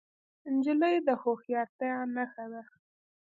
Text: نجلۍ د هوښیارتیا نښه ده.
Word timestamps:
نجلۍ 0.53 0.95
د 1.07 1.09
هوښیارتیا 1.21 1.95
نښه 2.15 2.45
ده. 2.51 2.61